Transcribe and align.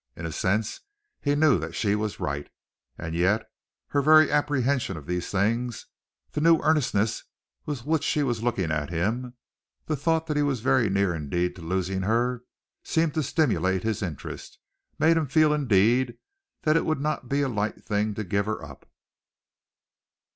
In 0.15 0.25
a 0.25 0.31
sense 0.31 0.79
he 1.21 1.35
knew 1.35 1.59
that 1.59 1.75
she 1.75 1.93
was 1.93 2.19
right. 2.19 2.49
And 2.97 3.13
yet, 3.13 3.47
her 3.89 4.01
very 4.01 4.31
apprehension 4.31 4.97
of 4.97 5.05
these 5.05 5.29
things, 5.29 5.85
the 6.31 6.41
new 6.41 6.57
earnestness 6.63 7.23
with 7.67 7.85
which 7.85 8.03
she 8.03 8.23
was 8.23 8.41
looking 8.41 8.71
at 8.71 8.89
him, 8.89 9.35
the 9.85 9.95
thought 9.95 10.25
that 10.25 10.37
he 10.37 10.41
was 10.41 10.61
very 10.61 10.89
near 10.89 11.13
indeed 11.13 11.55
to 11.57 11.61
losing 11.61 12.01
her, 12.01 12.43
seemed 12.83 13.13
to 13.13 13.21
stimulate 13.21 13.83
his 13.83 14.01
interest, 14.01 14.57
made 14.97 15.17
him 15.17 15.27
feel, 15.27 15.53
indeed, 15.53 16.17
that 16.63 16.75
it 16.75 16.83
would 16.87 16.99
not 16.99 17.29
be 17.29 17.43
a 17.43 17.47
light 17.47 17.83
thing 17.83 18.15
to 18.15 18.23
give 18.23 18.47
her 18.47 18.65
up. 18.65 18.89